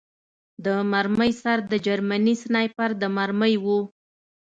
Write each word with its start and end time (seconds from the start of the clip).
د 0.65 0.67
مرمۍ 0.91 1.31
سر 1.41 1.57
د 1.71 1.73
جرمني 1.85 2.35
سنایپر 2.43 2.89
د 3.01 3.03
مرمۍ 3.17 3.55
و 3.63 3.65